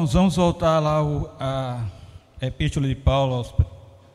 [0.00, 1.02] Irmãos, vamos voltar lá
[1.38, 3.54] à epístola de Paulo aos,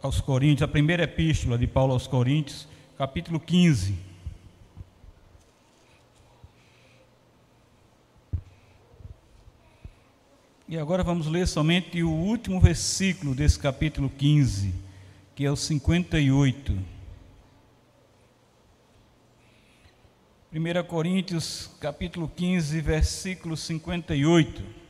[0.02, 3.96] aos Coríntios, a primeira epístola de Paulo aos Coríntios, capítulo 15.
[10.68, 14.74] E agora vamos ler somente o último versículo desse capítulo 15,
[15.36, 16.74] que é o 58.
[20.52, 24.85] 1 Coríntios, capítulo 15, versículo 58.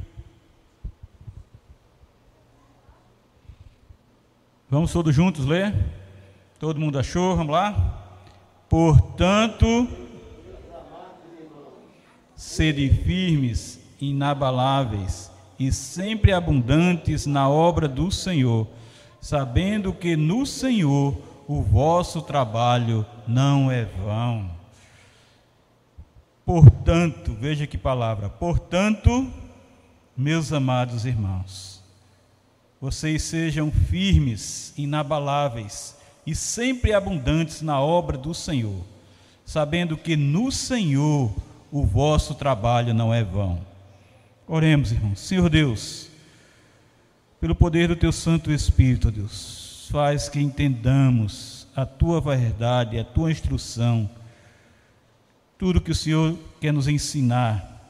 [4.69, 5.75] Vamos todos juntos ler?
[6.59, 7.35] Todo mundo achou?
[7.35, 8.03] Vamos lá?
[8.67, 9.87] Portanto,
[12.35, 18.67] sede firmes, inabaláveis e sempre abundantes na obra do Senhor,
[19.21, 21.15] sabendo que no Senhor
[21.47, 24.49] o vosso trabalho não é vão.
[26.43, 29.31] Portanto, veja que palavra, portanto,
[30.17, 31.74] meus amados irmãos,
[32.85, 38.85] vocês sejam firmes, inabaláveis e sempre abundantes na obra do Senhor,
[39.43, 41.35] sabendo que no Senhor
[41.71, 43.59] o vosso trabalho não é vão.
[44.47, 45.19] Oremos, irmãos.
[45.19, 46.09] Senhor Deus,
[47.41, 53.31] pelo poder do teu Santo Espírito, Deus, faz que entendamos a tua verdade, a tua
[53.31, 54.07] instrução,
[55.57, 57.81] tudo que o Senhor quer nos ensinar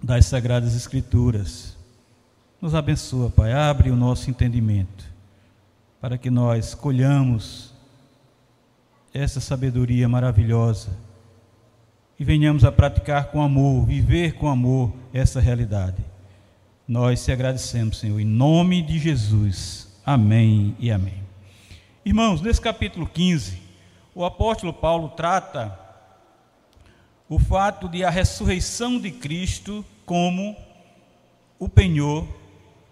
[0.00, 1.74] das Sagradas Escrituras.
[2.64, 5.04] Nos abençoa, Pai, abre o nosso entendimento,
[6.00, 7.74] para que nós colhamos
[9.12, 10.88] essa sabedoria maravilhosa
[12.18, 16.02] e venhamos a praticar com amor, viver com amor essa realidade.
[16.88, 20.00] Nós te agradecemos, Senhor, em nome de Jesus.
[20.02, 21.22] Amém e amém.
[22.02, 23.60] Irmãos, nesse capítulo 15,
[24.14, 25.78] o apóstolo Paulo trata
[27.28, 30.56] o fato de a ressurreição de Cristo como
[31.58, 32.26] o penhor,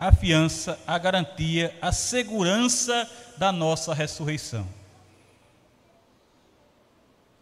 [0.03, 4.67] a fiança, a garantia, a segurança da nossa ressurreição.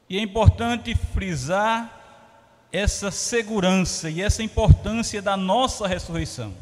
[0.06, 6.52] E é importante frisar essa segurança e essa importância da nossa ressurreição.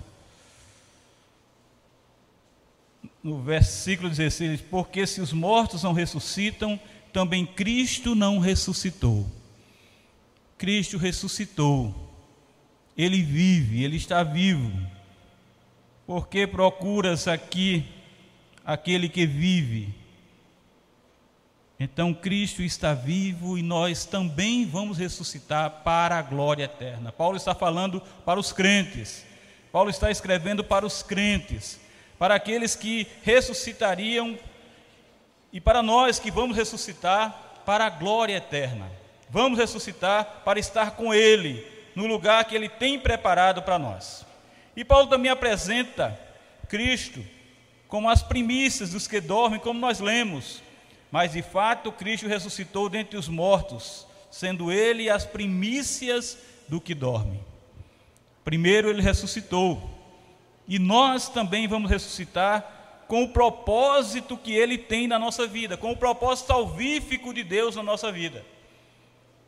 [3.20, 6.78] No versículo 16, porque se os mortos não ressuscitam,
[7.12, 9.26] também Cristo não ressuscitou.
[10.56, 11.92] Cristo ressuscitou.
[12.96, 14.97] Ele vive, ele está vivo.
[16.08, 17.84] Porque procuras aqui
[18.64, 19.94] aquele que vive?
[21.78, 27.12] Então Cristo está vivo e nós também vamos ressuscitar para a glória eterna.
[27.12, 29.26] Paulo está falando para os crentes.
[29.70, 31.78] Paulo está escrevendo para os crentes,
[32.18, 34.38] para aqueles que ressuscitariam
[35.52, 38.90] e para nós que vamos ressuscitar para a glória eterna.
[39.28, 44.26] Vamos ressuscitar para estar com Ele no lugar que Ele tem preparado para nós.
[44.78, 46.18] E Paulo também apresenta
[46.70, 47.22] Cristo
[47.86, 50.62] como as primícias dos que dormem, como nós lemos
[51.10, 56.38] mas de fato Cristo ressuscitou dentre os mortos, sendo ele as primícias
[56.68, 57.40] do que dorme.
[58.44, 59.90] Primeiro ele ressuscitou,
[60.66, 65.92] e nós também vamos ressuscitar com o propósito que ele tem na nossa vida, com
[65.92, 68.44] o propósito salvífico de Deus na nossa vida.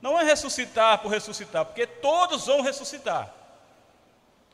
[0.00, 3.34] Não é ressuscitar por ressuscitar, porque todos vão ressuscitar.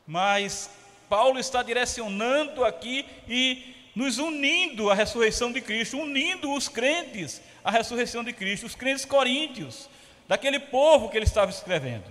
[0.07, 0.69] Mas
[1.09, 7.71] Paulo está direcionando aqui e nos unindo à ressurreição de Cristo, unindo os crentes à
[7.71, 9.89] ressurreição de Cristo, os crentes coríntios,
[10.27, 12.05] daquele povo que ele estava escrevendo.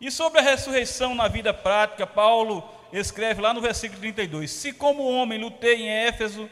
[0.00, 5.08] E sobre a ressurreição na vida prática, Paulo escreve lá no versículo 32: Se como
[5.08, 6.50] homem lutei em Éfeso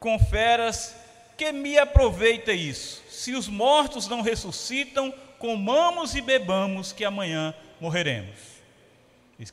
[0.00, 0.96] com feras,
[1.36, 3.02] que me aproveita isso?
[3.08, 8.55] Se os mortos não ressuscitam, comamos e bebamos, que amanhã morreremos.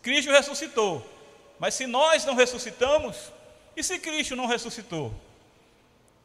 [0.02, 1.06] Cristo ressuscitou,
[1.60, 3.32] mas se nós não ressuscitamos,
[3.76, 5.14] e se Cristo não ressuscitou?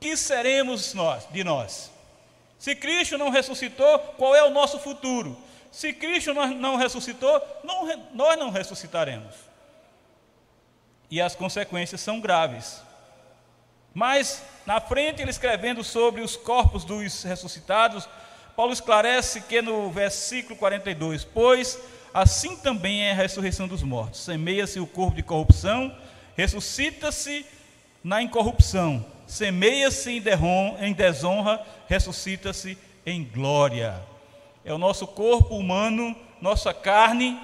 [0.00, 1.90] Que seremos nós, de nós?
[2.58, 5.36] Se Cristo não ressuscitou, qual é o nosso futuro?
[5.70, 9.34] Se Cristo não ressuscitou, não, nós não ressuscitaremos.
[11.10, 12.82] E as consequências são graves.
[13.94, 18.08] Mas, na frente, ele escrevendo sobre os corpos dos ressuscitados,
[18.54, 21.78] Paulo esclarece que no versículo 42, pois
[22.12, 24.20] assim também é a ressurreição dos mortos.
[24.20, 25.94] Semeia-se o corpo de corrupção,
[26.36, 27.44] ressuscita-se
[28.02, 30.22] na incorrupção, semeia-se
[30.80, 34.00] em desonra, ressuscita-se em glória.
[34.64, 37.38] É o nosso corpo humano, nossa carne,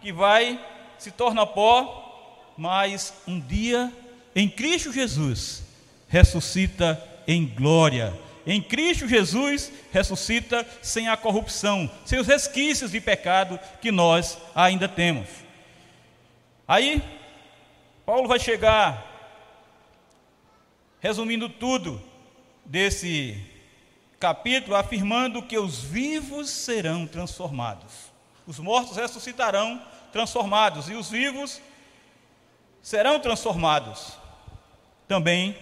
[0.00, 0.58] que vai
[0.98, 3.92] se torna pó, mas um dia,
[4.34, 5.62] em Cristo Jesus,
[6.08, 8.12] ressuscita em glória
[8.46, 14.88] em Cristo Jesus ressuscita sem a corrupção, sem os resquícios de pecado que nós ainda
[14.88, 15.28] temos.
[16.66, 17.02] Aí,
[18.04, 19.06] Paulo vai chegar,
[21.00, 22.02] resumindo tudo
[22.64, 23.40] desse
[24.18, 28.12] capítulo, afirmando que os vivos serão transformados,
[28.46, 29.80] os mortos ressuscitarão
[30.12, 31.60] transformados e os vivos
[32.82, 34.16] serão transformados
[35.08, 35.56] também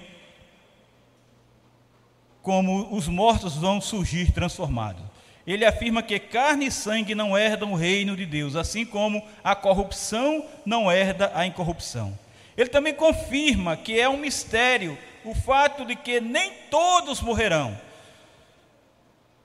[2.42, 5.02] como os mortos vão surgir transformados.
[5.46, 9.54] Ele afirma que carne e sangue não herdam o reino de Deus, assim como a
[9.54, 12.16] corrupção não herda a incorrupção.
[12.56, 17.78] Ele também confirma que é um mistério o fato de que nem todos morrerão,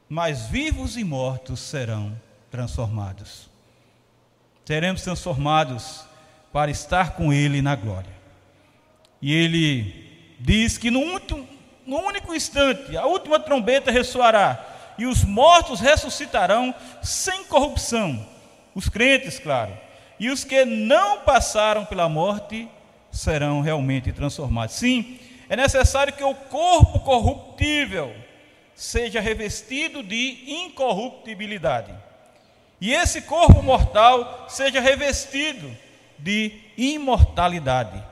[0.07, 2.19] mas vivos e mortos serão
[2.51, 3.49] transformados.
[4.63, 6.05] Seremos transformados
[6.51, 8.15] para estar com Ele na glória.
[9.21, 11.47] E ele diz que no último,
[11.85, 16.73] no único instante, a última trombeta ressoará, e os mortos ressuscitarão
[17.03, 18.25] sem corrupção.
[18.73, 19.77] Os crentes, claro.
[20.19, 22.67] E os que não passaram pela morte
[23.11, 24.75] serão realmente transformados.
[24.75, 28.13] Sim, é necessário que o corpo corruptível
[28.73, 31.93] seja revestido de incorruptibilidade.
[32.79, 35.75] E esse corpo mortal seja revestido
[36.17, 38.03] de imortalidade.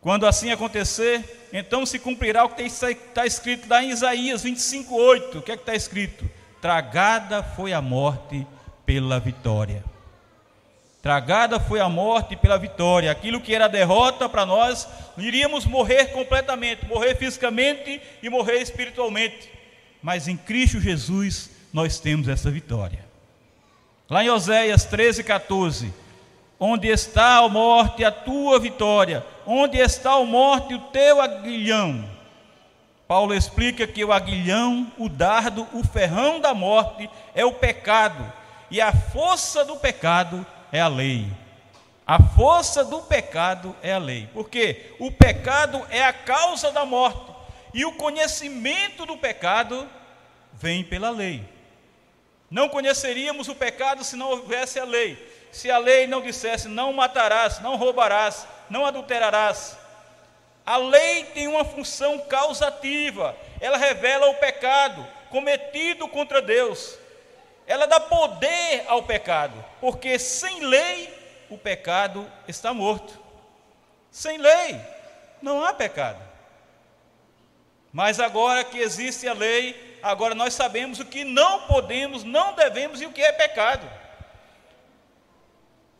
[0.00, 5.38] Quando assim acontecer, então se cumprirá o que está escrito lá em Isaías 25:8.
[5.38, 6.28] O que é que está escrito?
[6.60, 8.46] Tragada foi a morte
[8.86, 9.84] pela vitória.
[11.02, 13.10] Tragada foi a morte pela vitória.
[13.10, 14.86] Aquilo que era derrota para nós,
[15.16, 19.50] iríamos morrer completamente, morrer fisicamente e morrer espiritualmente.
[20.02, 23.04] Mas em Cristo Jesus nós temos essa vitória.
[24.08, 25.92] Lá em Oséias 13, 14.
[26.62, 29.24] Onde está a morte, a tua vitória?
[29.46, 32.04] Onde está a morte, o teu aguilhão?
[33.08, 38.30] Paulo explica que o aguilhão, o dardo, o ferrão da morte é o pecado,
[38.70, 41.26] e a força do pecado é a lei.
[42.06, 44.28] A força do pecado é a lei.
[44.34, 47.32] Porque o pecado é a causa da morte,
[47.72, 49.88] e o conhecimento do pecado
[50.52, 51.42] vem pela lei.
[52.50, 56.92] Não conheceríamos o pecado se não houvesse a lei se a lei não dissesse não
[56.92, 59.76] matarás, não roubarás, não adulterarás.
[60.64, 66.98] A lei tem uma função causativa, ela revela o pecado cometido contra Deus.
[67.66, 71.12] Ela dá poder ao pecado, porque sem lei
[71.48, 73.18] o pecado está morto.
[74.10, 74.80] Sem lei
[75.40, 76.20] não há pecado.
[77.92, 83.00] Mas agora que existe a lei, agora nós sabemos o que não podemos, não devemos
[83.00, 83.88] e o que é pecado.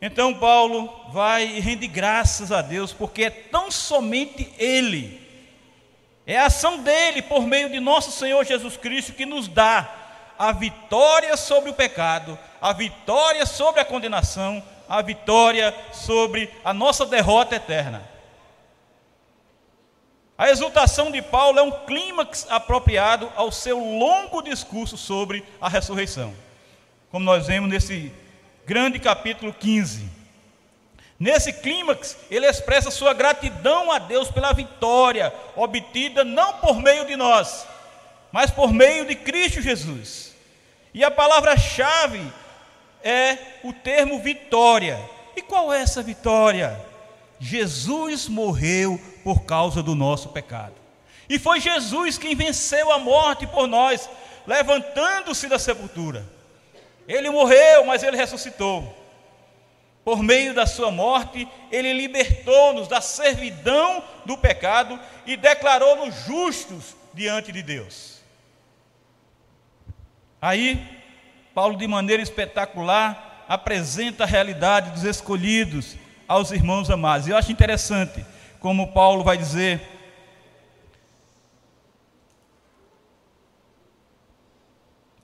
[0.01, 5.21] Então Paulo vai e rende graças a Deus, porque é tão somente Ele,
[6.25, 9.89] é a ação dele por meio de nosso Senhor Jesus Cristo que nos dá
[10.37, 17.05] a vitória sobre o pecado, a vitória sobre a condenação, a vitória sobre a nossa
[17.05, 18.09] derrota eterna.
[20.37, 26.33] A exultação de Paulo é um clímax apropriado ao seu longo discurso sobre a ressurreição.
[27.11, 28.11] Como nós vemos nesse
[28.65, 30.09] grande capítulo 15.
[31.19, 37.15] Nesse clímax, ele expressa sua gratidão a Deus pela vitória obtida não por meio de
[37.15, 37.67] nós,
[38.31, 40.35] mas por meio de Cristo Jesus.
[40.93, 42.21] E a palavra-chave
[43.03, 44.99] é o termo vitória.
[45.35, 46.79] E qual é essa vitória?
[47.39, 50.75] Jesus morreu por causa do nosso pecado.
[51.29, 54.09] E foi Jesus quem venceu a morte por nós,
[54.45, 56.25] levantando-se da sepultura.
[57.11, 58.97] Ele morreu, mas ele ressuscitou.
[60.03, 67.51] Por meio da sua morte, ele libertou-nos da servidão do pecado e declarou-nos justos diante
[67.51, 68.21] de Deus.
[70.41, 70.83] Aí,
[71.53, 77.27] Paulo, de maneira espetacular, apresenta a realidade dos escolhidos aos irmãos amados.
[77.27, 78.25] Eu acho interessante
[78.59, 79.81] como Paulo vai dizer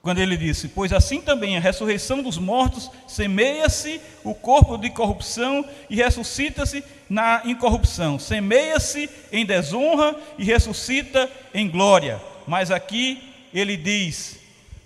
[0.07, 5.65] quando ele disse: Pois assim também a ressurreição dos mortos semeia-se o corpo de corrupção
[5.89, 12.21] e ressuscita-se na incorrupção, semeia-se em desonra e ressuscita em glória.
[12.47, 13.21] Mas aqui
[13.53, 14.39] ele diz: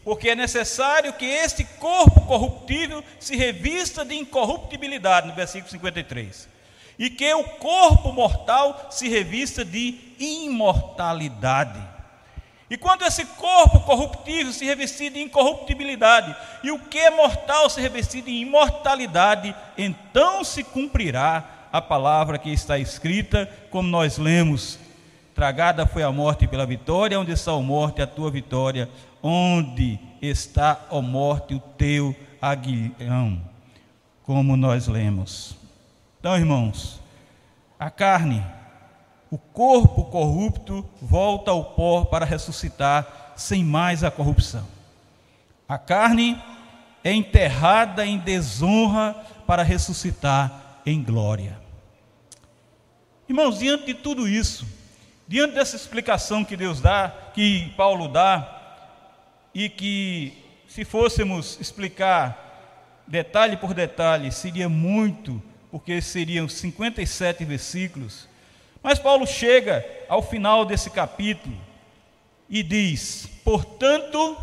[0.03, 6.49] Porque é necessário que este corpo corruptível se revista de incorruptibilidade, no versículo 53,
[6.97, 11.90] e que o corpo mortal se revista de imortalidade.
[12.71, 17.81] E quando esse corpo corruptível se revestir de incorruptibilidade, e o que é mortal se
[17.81, 24.79] revestir de imortalidade, então se cumprirá a palavra que está escrita, como nós lemos,
[25.35, 28.89] tragada foi a morte pela vitória, onde está a morte, a tua vitória,
[29.21, 33.41] onde está a morte, o teu aguilhão,
[34.23, 35.57] como nós lemos.
[36.21, 37.01] Então, irmãos,
[37.77, 38.41] a carne,
[39.31, 44.67] o corpo corrupto volta ao pó para ressuscitar sem mais a corrupção.
[45.67, 46.37] A carne
[47.01, 49.13] é enterrada em desonra
[49.47, 51.57] para ressuscitar em glória.
[53.29, 54.67] Irmãos, diante de tudo isso,
[55.25, 58.57] diante dessa explicação que Deus dá, que Paulo dá,
[59.55, 60.33] e que
[60.67, 68.27] se fôssemos explicar detalhe por detalhe, seria muito, porque seriam 57 versículos.
[68.83, 71.55] Mas Paulo chega ao final desse capítulo
[72.49, 74.37] e diz: portanto,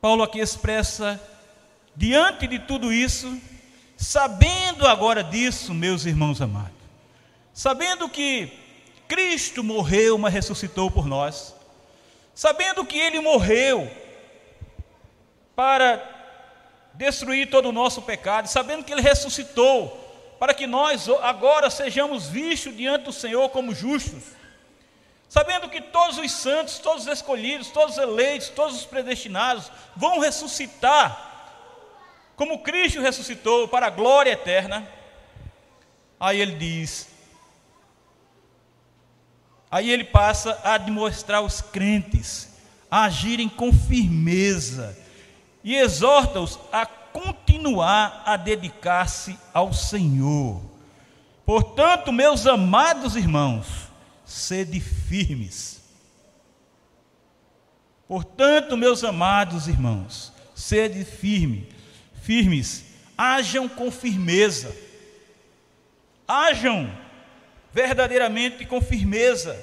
[0.00, 1.20] Paulo aqui expressa,
[1.94, 3.40] diante de tudo isso,
[3.96, 6.72] sabendo agora disso, meus irmãos amados,
[7.54, 8.52] sabendo que
[9.06, 11.54] Cristo morreu, mas ressuscitou por nós,
[12.34, 13.88] sabendo que Ele morreu
[15.54, 16.02] para
[16.94, 20.01] destruir todo o nosso pecado, sabendo que Ele ressuscitou
[20.42, 24.24] para que nós agora sejamos vistos diante do Senhor como justos,
[25.28, 30.18] sabendo que todos os santos, todos os escolhidos, todos os eleitos, todos os predestinados vão
[30.18, 31.54] ressuscitar,
[32.34, 34.84] como Cristo ressuscitou para a glória eterna.
[36.18, 37.08] Aí ele diz:
[39.70, 42.48] Aí ele passa a demonstrar os crentes
[42.90, 44.98] a agirem com firmeza
[45.62, 46.84] e exorta-os a
[47.62, 50.60] continuar a dedicar-se ao Senhor.
[51.46, 53.66] Portanto, meus amados irmãos,
[54.24, 55.80] sede firmes.
[58.08, 61.68] Portanto, meus amados irmãos, sede firme,
[62.20, 62.84] firmes,
[63.16, 64.74] hajam com firmeza.
[66.26, 66.90] Hajam
[67.72, 69.56] verdadeiramente com firmeza,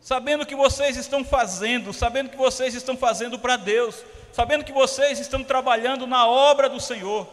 [0.00, 5.20] sabendo que vocês estão fazendo, sabendo que vocês estão fazendo para Deus, sabendo que vocês
[5.20, 7.24] estão trabalhando na obra do Senhor.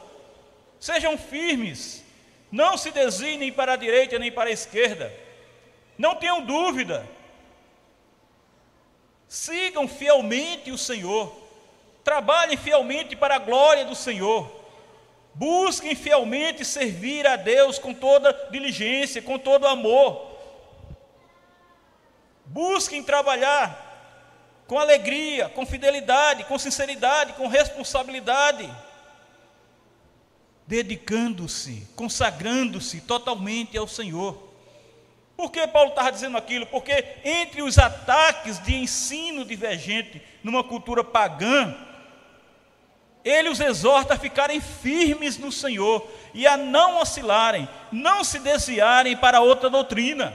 [0.80, 2.06] Sejam firmes,
[2.52, 5.12] não se desinem para a direita nem para a esquerda,
[5.98, 7.04] não tenham dúvida,
[9.28, 11.36] sigam fielmente o Senhor,
[12.04, 14.60] trabalhem fielmente para a glória do Senhor.
[15.34, 20.38] Busquem fielmente servir a Deus com toda diligência, com todo amor.
[22.46, 23.91] Busquem trabalhar
[24.72, 28.74] com alegria, com fidelidade, com sinceridade, com responsabilidade,
[30.66, 34.42] dedicando-se, consagrando-se totalmente ao Senhor.
[35.36, 36.66] Por que Paulo estava dizendo aquilo?
[36.68, 41.76] Porque entre os ataques de ensino divergente numa cultura pagã,
[43.26, 49.18] ele os exorta a ficarem firmes no Senhor e a não oscilarem, não se desviarem
[49.18, 50.34] para outra doutrina.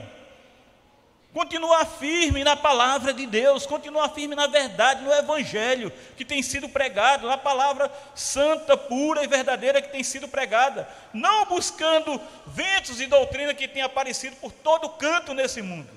[1.37, 6.66] Continuar firme na palavra de Deus, continuar firme na verdade, no evangelho que tem sido
[6.66, 13.05] pregado, na palavra santa, pura e verdadeira que tem sido pregada, não buscando ventos de
[13.05, 15.90] doutrina que têm aparecido por todo canto nesse mundo.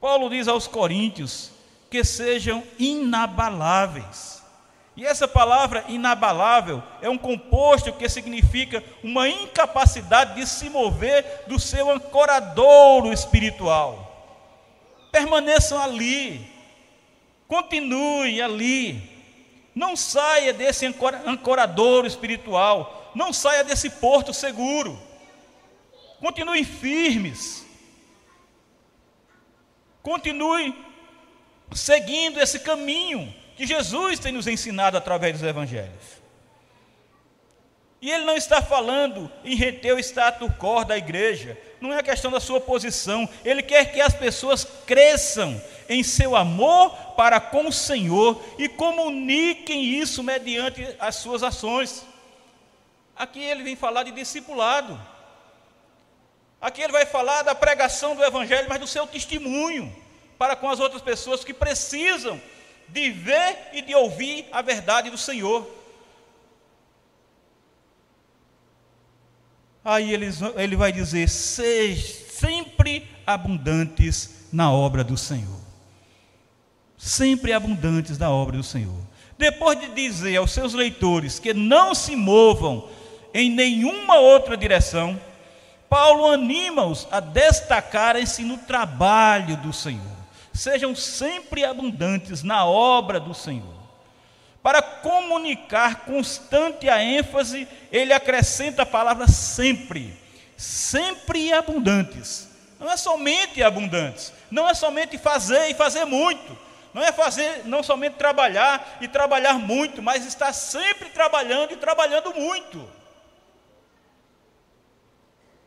[0.00, 1.52] Paulo diz aos Coríntios:
[1.88, 4.35] que sejam inabaláveis.
[4.96, 11.60] E essa palavra inabalável é um composto que significa uma incapacidade de se mover do
[11.60, 14.14] seu ancoradouro espiritual.
[15.12, 16.50] Permaneçam ali,
[17.46, 19.02] continue ali,
[19.74, 24.98] não saia desse ancoradouro espiritual, não saia desse porto seguro,
[26.20, 27.66] continuem firmes,
[30.02, 30.74] continue
[31.74, 36.16] seguindo esse caminho que Jesus tem nos ensinado através dos evangelhos.
[38.00, 42.02] E ele não está falando em reter o status quo da igreja, não é a
[42.02, 47.68] questão da sua posição, ele quer que as pessoas cresçam em seu amor para com
[47.68, 52.04] o Senhor e comuniquem isso mediante as suas ações.
[53.16, 55.00] Aqui ele vem falar de discipulado.
[56.60, 59.94] Aqui ele vai falar da pregação do evangelho, mas do seu testemunho
[60.38, 62.40] para com as outras pessoas que precisam
[62.88, 65.68] de ver e de ouvir a verdade do Senhor.
[69.84, 75.60] Aí ele, ele vai dizer: sejam sempre abundantes na obra do Senhor.
[76.96, 79.00] Sempre abundantes na obra do Senhor.
[79.38, 82.88] Depois de dizer aos seus leitores que não se movam
[83.34, 85.20] em nenhuma outra direção,
[85.88, 90.16] Paulo anima-os a destacarem-se no trabalho do Senhor
[90.56, 93.76] sejam sempre abundantes na obra do Senhor.
[94.62, 100.18] Para comunicar constante a ênfase, ele acrescenta a palavra sempre,
[100.56, 102.48] sempre abundantes.
[102.80, 106.58] Não é somente abundantes, não é somente fazer e fazer muito,
[106.92, 112.34] não é fazer, não somente trabalhar e trabalhar muito, mas estar sempre trabalhando e trabalhando
[112.34, 112.90] muito.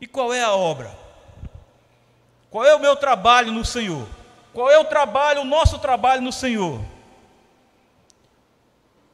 [0.02, 0.92] E qual é a obra?
[2.50, 4.19] Qual é o meu trabalho no Senhor?
[4.54, 6.82] Qual é o trabalho, o nosso trabalho no Senhor?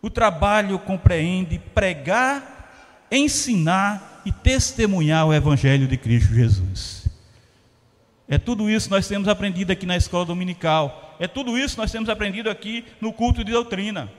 [0.01, 7.07] O trabalho compreende pregar, ensinar e testemunhar o Evangelho de Cristo Jesus.
[8.27, 11.15] É tudo isso que nós temos aprendido aqui na escola dominical.
[11.19, 14.11] É tudo isso que nós temos aprendido aqui no culto de doutrina.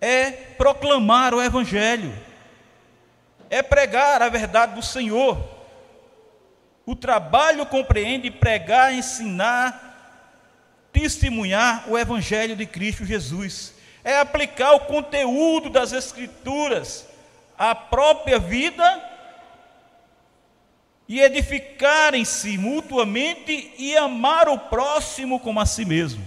[0.00, 2.12] É proclamar o Evangelho.
[3.48, 5.38] É pregar a verdade do Senhor.
[6.84, 9.90] O trabalho compreende pregar, ensinar,
[10.92, 13.74] testemunhar o Evangelho de Cristo Jesus
[14.04, 17.06] é aplicar o conteúdo das Escrituras
[17.56, 19.10] à própria vida
[21.08, 26.24] e edificarem-se mutuamente e amar o próximo como a si mesmo.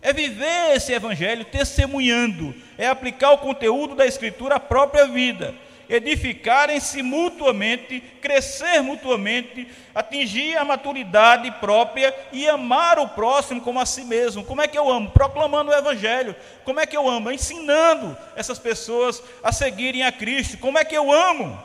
[0.00, 5.54] É viver esse evangelho testemunhando, é aplicar o conteúdo da Escritura à própria vida
[5.88, 14.04] edificarem-se mutuamente, crescer mutuamente, atingir a maturidade própria e amar o próximo como a si
[14.04, 14.44] mesmo.
[14.44, 15.10] Como é que eu amo?
[15.10, 16.34] Proclamando o Evangelho.
[16.64, 17.30] Como é que eu amo?
[17.30, 20.58] Ensinando essas pessoas a seguirem a Cristo.
[20.58, 21.58] Como é que eu amo?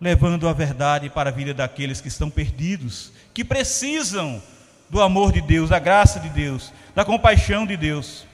[0.00, 4.42] Levando a verdade para a vida daqueles que estão perdidos, que precisam
[4.88, 8.26] do amor de Deus, da graça de Deus, da compaixão de Deus.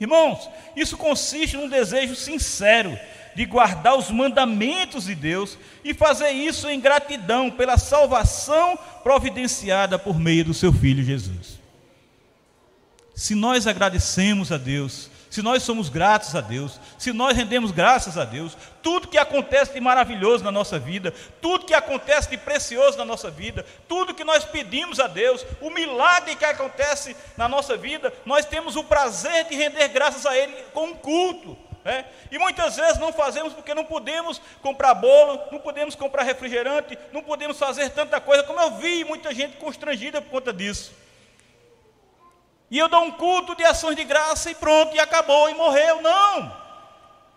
[0.00, 2.98] Irmãos, isso consiste num desejo sincero
[3.34, 10.18] de guardar os mandamentos de Deus e fazer isso em gratidão pela salvação providenciada por
[10.18, 11.58] meio do seu Filho Jesus.
[13.14, 18.16] Se nós agradecemos a Deus, se nós somos gratos a Deus, se nós rendemos graças
[18.16, 22.96] a Deus, tudo que acontece de maravilhoso na nossa vida, tudo que acontece de precioso
[22.96, 27.76] na nossa vida, tudo que nós pedimos a Deus, o milagre que acontece na nossa
[27.76, 32.04] vida, nós temos o prazer de render graças a Ele com um culto, é?
[32.30, 37.22] E muitas vezes não fazemos porque não podemos comprar bolo, não podemos comprar refrigerante, não
[37.22, 40.92] podemos fazer tanta coisa, como eu vi muita gente constrangida por conta disso.
[42.70, 46.00] E eu dou um culto de ações de graça e pronto, e acabou, e morreu.
[46.00, 46.64] Não!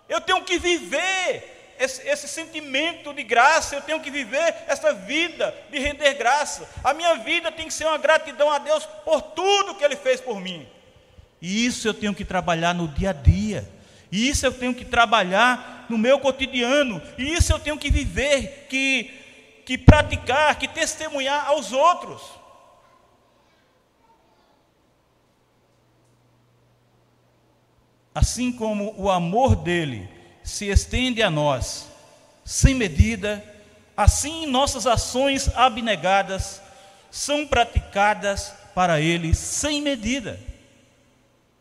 [0.08, 5.54] Eu tenho que viver esse, esse, sentimento de graça, eu tenho que viver essa vida
[5.70, 6.68] de render graça.
[6.84, 10.22] A minha vida tem que ser uma gratidão a Deus por tudo que Ele fez
[10.22, 10.68] por mim.
[11.42, 13.77] E isso eu tenho que trabalhar no dia a dia.
[14.12, 17.02] E isso eu tenho que trabalhar no meu cotidiano.
[17.18, 19.12] E isso eu tenho que viver, que,
[19.66, 22.22] que praticar, que testemunhar aos outros.
[28.14, 30.10] Assim como o amor dele
[30.44, 31.88] se estende a nós,
[32.44, 33.44] sem medida,
[33.96, 36.62] assim nossas ações abnegadas
[37.12, 40.40] são praticadas para ele sem medida.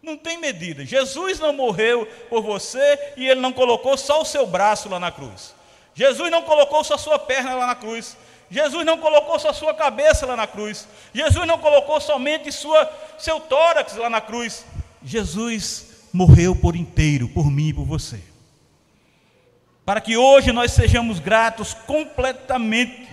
[0.06, 0.86] Não tem medida.
[0.86, 5.10] Jesus não morreu por você e ele não colocou só o seu braço lá na
[5.10, 5.52] cruz.
[5.96, 8.16] Jesus não colocou só a sua perna lá na cruz.
[8.48, 10.86] Jesus não colocou só a sua cabeça lá na cruz.
[11.12, 12.88] Jesus não colocou somente sua,
[13.18, 14.64] seu tórax lá na cruz.
[15.02, 18.20] Jesus morreu por inteiro, por mim e por você.
[19.84, 23.08] Para que hoje nós sejamos gratos completamente.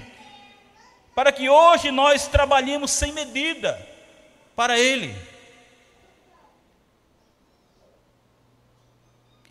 [1.15, 3.83] Para que hoje nós trabalhemos sem medida
[4.55, 5.32] para Ele.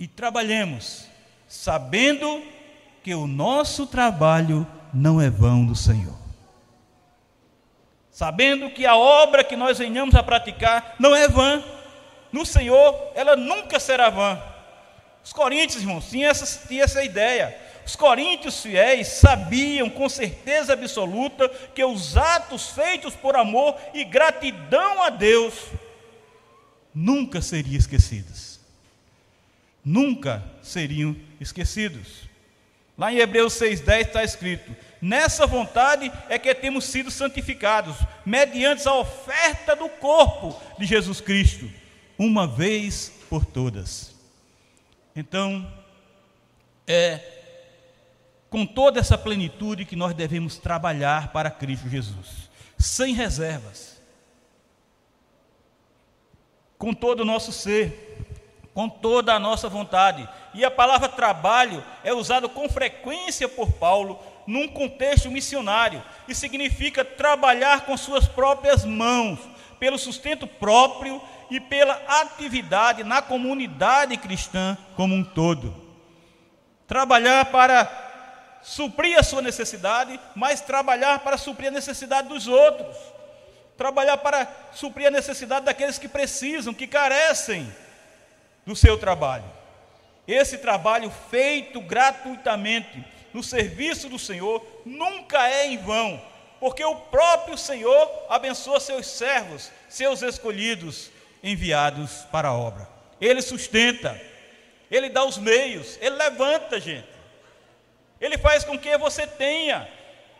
[0.02, 1.06] E trabalhemos,
[1.46, 2.42] sabendo
[3.04, 6.18] que o nosso trabalho não é vão do Senhor.
[8.10, 11.62] Sabendo que a obra que nós venhamos a praticar não é vã,
[12.32, 14.42] no Senhor ela nunca será vã.
[15.22, 17.56] Os coríntios, irmãos, tinham essa, tinham essa ideia.
[17.86, 25.00] Os coríntios fiéis sabiam com certeza absoluta que os atos feitos por amor e gratidão
[25.00, 25.54] a Deus
[26.92, 28.51] nunca seriam esquecidos
[29.84, 32.28] nunca seriam esquecidos.
[32.96, 38.94] Lá em Hebreus 6,10 está escrito: Nessa vontade é que temos sido santificados, mediante a
[38.94, 41.68] oferta do corpo de Jesus Cristo,
[42.18, 44.14] uma vez por todas.
[45.16, 45.66] Então,
[46.86, 47.32] é
[48.52, 53.98] com toda essa plenitude que nós devemos trabalhar para Cristo Jesus, sem reservas,
[56.76, 58.11] com todo o nosso ser,
[58.74, 60.28] com toda a nossa vontade.
[60.54, 67.04] E a palavra trabalho é usada com frequência por Paulo num contexto missionário e significa
[67.04, 69.38] trabalhar com suas próprias mãos,
[69.78, 75.74] pelo sustento próprio e pela atividade na comunidade cristã como um todo.
[76.86, 77.90] Trabalhar para
[78.62, 82.96] suprir a sua necessidade, mas trabalhar para suprir a necessidade dos outros.
[83.76, 87.72] Trabalhar para suprir a necessidade daqueles que precisam, que carecem
[88.66, 89.44] do seu trabalho.
[90.26, 96.22] Esse trabalho feito gratuitamente no serviço do Senhor nunca é em vão,
[96.60, 101.10] porque o próprio Senhor abençoa seus servos, seus escolhidos,
[101.42, 102.88] enviados para a obra.
[103.20, 104.20] Ele sustenta,
[104.90, 107.08] ele dá os meios, ele levanta, gente.
[108.20, 109.88] Ele faz com que você tenha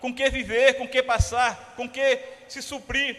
[0.02, 3.16] com que viver, com que passar, com que se suprir.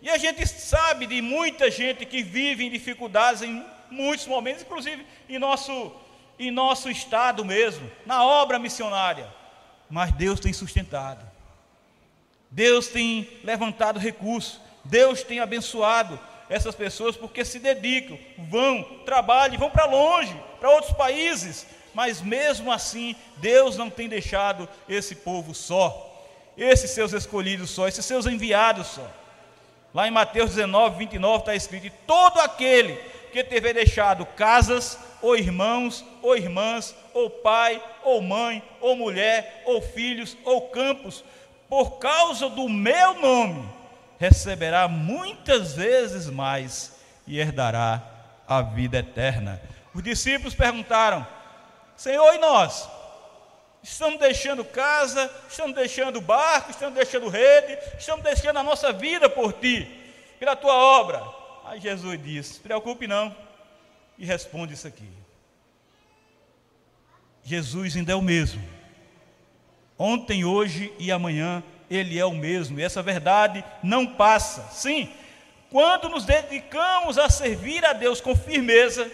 [0.00, 3.62] E a gente sabe de muita gente que vive em dificuldades em
[3.94, 5.92] muitos momentos, inclusive em nosso,
[6.38, 9.32] em nosso estado mesmo, na obra missionária.
[9.88, 11.24] Mas Deus tem sustentado,
[12.50, 19.70] Deus tem levantado recursos, Deus tem abençoado essas pessoas porque se dedicam, vão, trabalham, vão
[19.70, 26.12] para longe, para outros países, mas mesmo assim, Deus não tem deixado esse povo só,
[26.56, 29.08] esses seus escolhidos só, esses seus enviados só.
[29.94, 32.94] Lá em Mateus 19, 29 está escrito: todo aquele
[33.34, 39.82] que tiver deixado casas, ou irmãos, ou irmãs, ou pai, ou mãe, ou mulher, ou
[39.82, 41.24] filhos, ou campos,
[41.68, 43.68] por causa do meu nome,
[44.20, 48.00] receberá muitas vezes mais e herdará
[48.46, 49.60] a vida eterna.
[49.92, 51.26] Os discípulos perguntaram:
[51.96, 52.88] Senhor, e nós?
[53.82, 59.52] Estamos deixando casa, estamos deixando barco, estamos deixando rede, estamos deixando a nossa vida por
[59.54, 59.84] ti,
[60.38, 61.43] pela tua obra.
[61.64, 63.34] Aí Jesus disse: preocupe não,
[64.18, 65.08] e responde isso aqui.
[67.42, 68.62] Jesus ainda é o mesmo.
[69.98, 74.68] Ontem, hoje e amanhã, Ele é o mesmo, e essa verdade não passa.
[74.70, 75.10] Sim,
[75.70, 79.10] quando nos dedicamos a servir a Deus com firmeza,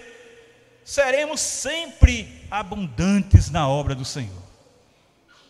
[0.85, 4.43] seremos sempre abundantes na obra do Senhor.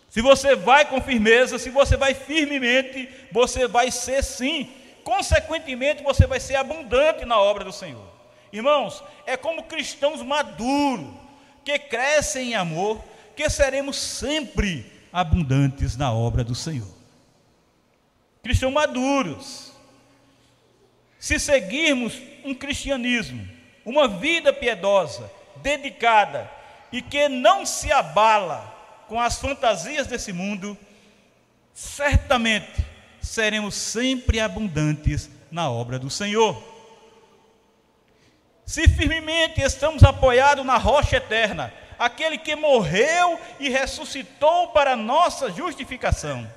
[0.09, 4.69] Se você vai com firmeza, se você vai firmemente, você vai ser sim.
[5.05, 8.07] Consequentemente, você vai ser abundante na obra do Senhor.
[8.53, 11.15] Irmãos, é como cristãos maduros,
[11.65, 13.03] que crescem em amor,
[13.37, 16.89] que seremos sempre abundantes na obra do Senhor.
[18.43, 19.73] Cristãos maduros.
[21.19, 26.51] Se seguirmos um cristianismo uma vida piedosa, dedicada
[26.93, 28.77] e que não se abala
[29.09, 30.77] com as fantasias desse mundo,
[31.75, 32.89] certamente
[33.21, 36.63] seremos sempre abundantes na obra do Senhor.
[38.65, 46.51] Se firmemente estamos apoiados na rocha eterna, aquele que morreu e ressuscitou para nossa justificação.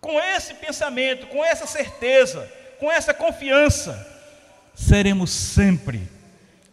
[0.00, 4.06] Com esse pensamento, com essa certeza, com essa confiança,
[4.74, 6.08] seremos sempre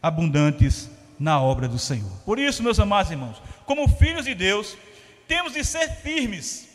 [0.01, 2.11] abundantes na obra do Senhor.
[2.25, 4.77] Por isso, meus amados irmãos, como filhos de Deus,
[5.27, 6.67] temos de ser firmes,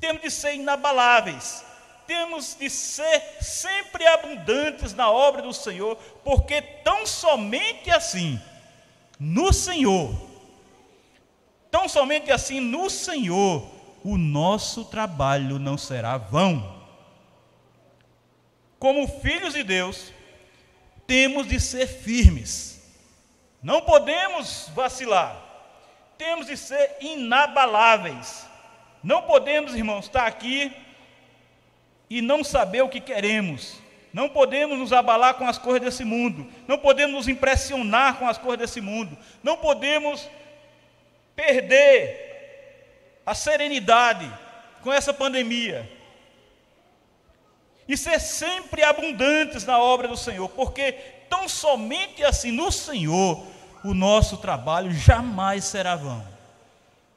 [0.00, 1.64] temos de ser inabaláveis,
[2.06, 8.40] temos de ser sempre abundantes na obra do Senhor, porque tão somente assim,
[9.18, 10.14] no Senhor,
[11.70, 13.68] tão somente assim no Senhor,
[14.04, 16.76] o nosso trabalho não será vão.
[18.78, 20.12] Como filhos de Deus,
[21.06, 22.80] temos de ser firmes,
[23.62, 25.36] não podemos vacilar,
[26.16, 28.46] temos de ser inabaláveis.
[29.02, 30.72] Não podemos, irmãos, estar aqui
[32.10, 33.80] e não saber o que queremos.
[34.12, 36.46] Não podemos nos abalar com as coisas desse mundo.
[36.66, 39.16] Não podemos nos impressionar com as coisas desse mundo.
[39.42, 40.28] Não podemos
[41.36, 44.28] perder a serenidade
[44.82, 45.88] com essa pandemia
[47.86, 50.92] e ser sempre abundantes na obra do Senhor, porque
[51.28, 53.46] tão somente assim no Senhor
[53.84, 56.26] o nosso trabalho jamais será vão.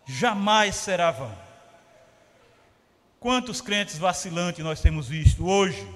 [0.06, 1.41] Jamais será vão.
[3.22, 5.88] Quantos crentes vacilantes nós temos visto hoje?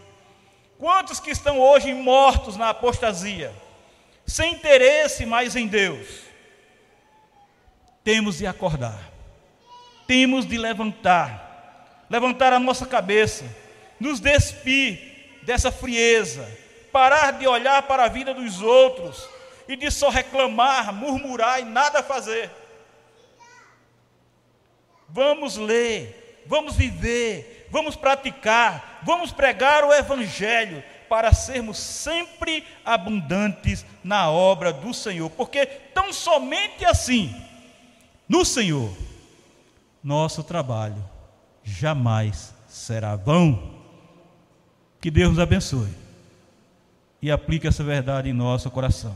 [0.78, 3.52] Quantos que estão hoje mortos na apostasia,
[4.28, 6.08] sem interesse mais em Deus?
[8.04, 9.12] Temos de acordar,
[10.06, 13.44] temos de levantar, levantar a nossa cabeça
[14.00, 16.48] nos despir dessa frieza,
[16.92, 19.28] parar de olhar para a vida dos outros
[19.68, 22.52] e de só reclamar, murmurar e nada fazer.
[25.10, 34.30] Vamos ler, vamos viver, vamos praticar, vamos pregar o Evangelho para sermos sempre abundantes na
[34.30, 37.36] obra do Senhor, porque tão somente assim,
[38.28, 38.92] no Senhor,
[40.04, 41.04] nosso trabalho
[41.64, 43.76] jamais será vão.
[45.00, 45.94] Que Deus nos abençoe
[47.22, 49.16] e aplique essa verdade em nosso coração.